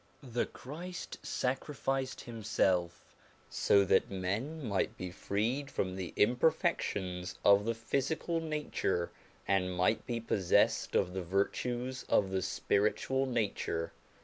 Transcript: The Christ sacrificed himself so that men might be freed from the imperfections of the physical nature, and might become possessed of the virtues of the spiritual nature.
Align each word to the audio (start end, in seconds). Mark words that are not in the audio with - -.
The 0.23 0.47
Christ 0.47 1.19
sacrificed 1.21 2.21
himself 2.21 3.05
so 3.51 3.85
that 3.85 4.09
men 4.09 4.65
might 4.65 4.97
be 4.97 5.11
freed 5.11 5.69
from 5.69 5.95
the 5.95 6.11
imperfections 6.15 7.35
of 7.45 7.65
the 7.65 7.75
physical 7.75 8.39
nature, 8.41 9.11
and 9.47 9.71
might 9.77 10.07
become 10.07 10.25
possessed 10.25 10.95
of 10.95 11.13
the 11.13 11.21
virtues 11.21 12.03
of 12.09 12.31
the 12.31 12.41
spiritual 12.41 13.27
nature. 13.27 13.91